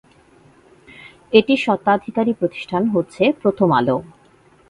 [1.33, 3.95] এটির স্বত্বাধিকারী প্রতিষ্ঠান হচ্ছে প্রথম আলো।